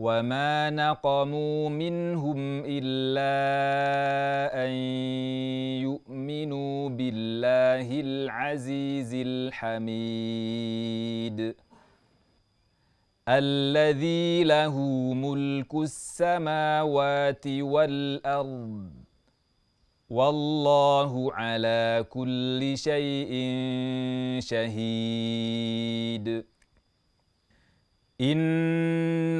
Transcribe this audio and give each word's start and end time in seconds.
وما 0.00 0.70
نقموا 0.70 1.68
منهم 1.68 2.62
الا 2.66 3.36
ان 4.64 4.70
يؤمنوا 5.84 6.88
بالله 6.88 8.00
العزيز 8.00 9.14
الحميد 9.26 10.34
الذي 13.28 14.44
له 14.44 14.76
ملك 15.14 15.74
السماوات 15.74 17.46
والارض 17.46 18.90
والله 20.10 21.32
على 21.32 22.04
كل 22.10 22.72
شيء 22.76 23.32
شهيد 24.40 26.44
ان 28.20 29.39